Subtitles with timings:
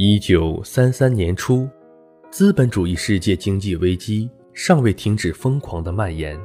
[0.00, 1.68] 一九三三年初，
[2.30, 6.38] 资本主义世界经济危机尚未停止疯狂的蔓延。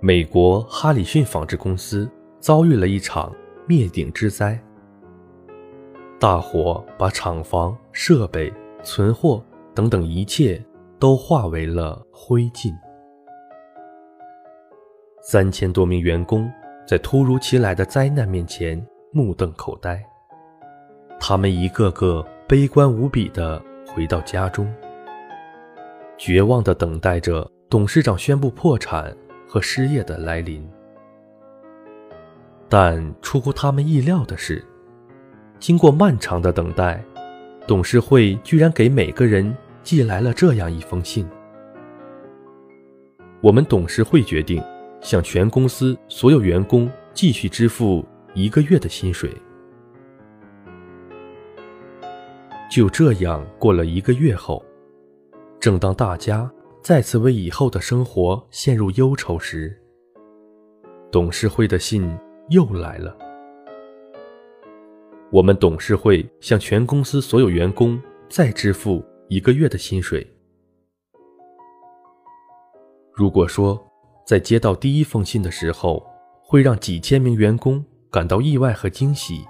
[0.00, 2.10] 美国哈里逊纺织公司
[2.40, 3.32] 遭遇了一场
[3.68, 4.60] 灭顶之灾，
[6.18, 9.40] 大火把厂房、设备、存货
[9.72, 10.60] 等等一切
[10.98, 12.74] 都化为了灰烬。
[15.20, 16.50] 三千多名员工
[16.84, 20.04] 在突如其来的灾难面前目瞪口呆，
[21.24, 24.68] 他们一个个悲观无比地回到家中，
[26.18, 30.68] 绝望地等待着董事长宣布破产和失业的来临。
[32.68, 34.64] 但出乎他们意料的是，
[35.60, 37.00] 经过漫长的等待，
[37.68, 41.24] 董事会居然给每个人寄来了这样一封信
[43.40, 44.60] ：“我们董事会决定。”
[45.00, 48.04] 向全公司所有员工继续支付
[48.34, 49.30] 一个月的薪水。
[52.72, 54.64] 就这样过了一个月后，
[55.60, 59.78] 正当大家再次为以后的生活陷入忧愁时，
[61.10, 63.14] 董事会的信又来了。
[65.30, 68.00] 我们董事会向全公司所有员工
[68.30, 70.26] 再支付一个月的薪水。
[73.12, 73.78] 如果说，
[74.26, 76.02] 在接到第一封信的时候，
[76.40, 79.44] 会让几千名员工感到意外和惊喜。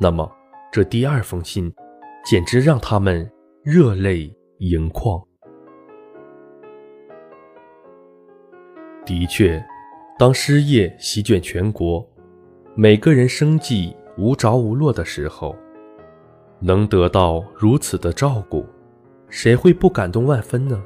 [0.00, 0.28] 那么，
[0.72, 1.72] 这第二封信
[2.30, 3.26] 简直让他们
[3.62, 5.18] 热泪盈眶。
[9.06, 9.64] 的确，
[10.18, 12.06] 当失业席卷全国，
[12.74, 15.56] 每个人生计无着无落的时候，
[16.60, 18.62] 能得到如此的照顾，
[19.30, 20.84] 谁会不感动万分呢？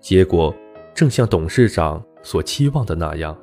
[0.00, 0.52] 结果。
[0.94, 3.34] 正像董事长所期望的那样，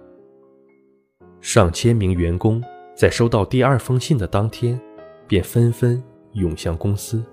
[1.41, 4.79] 上千名员工在收到第二封信的当天，
[5.27, 6.01] 便纷纷
[6.33, 7.23] 涌向公司，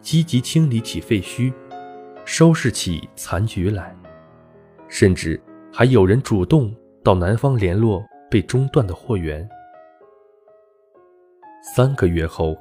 [0.00, 1.52] 积极清理起废墟，
[2.24, 3.96] 收拾起残局来，
[4.88, 5.40] 甚至
[5.72, 9.48] 还有人主动到南方联络被中断的货源。
[11.74, 12.56] 三个月后，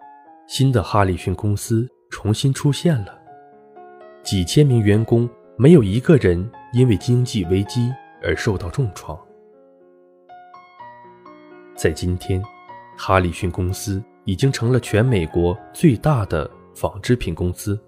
[0.47, 3.19] 新的哈里逊公司重新出现了，
[4.23, 5.29] 几千名员工。
[5.61, 7.91] 没有一个人因为经济危机
[8.23, 9.19] 而受到重创。
[11.75, 12.41] 在今天，
[12.97, 17.79] 哈里逊公司已经成了全美国最大的纺织品公司。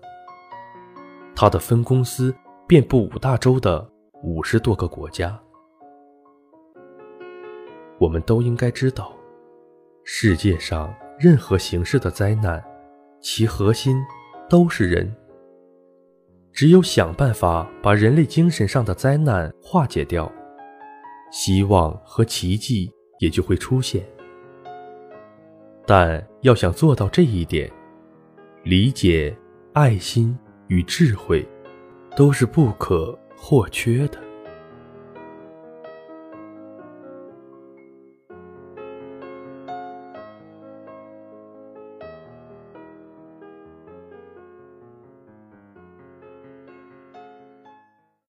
[1.36, 2.36] 它的分公司
[2.68, 3.88] 遍布五大洲的
[4.24, 5.40] 五十多个国家。
[8.00, 9.16] 我们都应该知道，
[10.04, 12.60] 世界上任何形式的灾难，
[13.22, 13.96] 其核心
[14.50, 15.16] 都是人。
[16.52, 20.32] 只有想办法把人类精神上的灾难化解掉，
[21.32, 24.04] 希望和奇迹也就会出现。
[25.86, 27.72] 但要想做到这一点，
[28.64, 29.36] 理解、
[29.74, 30.38] 爱心
[30.68, 31.48] 与智慧
[32.16, 34.18] 都是不可或缺的。